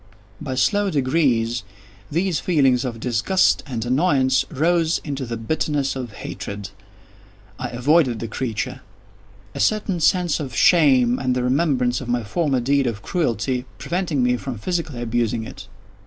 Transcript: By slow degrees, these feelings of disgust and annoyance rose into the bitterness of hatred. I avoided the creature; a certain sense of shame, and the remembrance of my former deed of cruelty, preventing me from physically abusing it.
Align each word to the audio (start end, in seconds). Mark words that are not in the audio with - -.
By 0.41 0.55
slow 0.55 0.89
degrees, 0.89 1.61
these 2.09 2.39
feelings 2.39 2.83
of 2.85 2.99
disgust 2.99 3.61
and 3.67 3.85
annoyance 3.85 4.45
rose 4.49 4.97
into 5.03 5.27
the 5.27 5.37
bitterness 5.37 5.95
of 5.95 6.13
hatred. 6.13 6.71
I 7.59 7.67
avoided 7.69 8.17
the 8.17 8.27
creature; 8.27 8.81
a 9.53 9.59
certain 9.59 9.99
sense 9.99 10.39
of 10.39 10.55
shame, 10.55 11.19
and 11.19 11.35
the 11.35 11.43
remembrance 11.43 12.01
of 12.01 12.07
my 12.09 12.23
former 12.23 12.59
deed 12.61 12.87
of 12.87 13.03
cruelty, 13.03 13.65
preventing 13.77 14.23
me 14.23 14.37
from 14.37 14.57
physically 14.57 15.03
abusing 15.03 15.43
it. 15.43 15.67